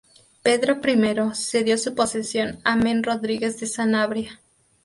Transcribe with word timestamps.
Pedro 0.41 0.79
I 0.83 1.35
cedió 1.35 1.77
su 1.77 1.93
posesión 1.93 2.57
a 2.63 2.75
Men 2.75 3.03
Rodríguez 3.03 3.59
de 3.59 3.67
Sanabria. 3.67 4.39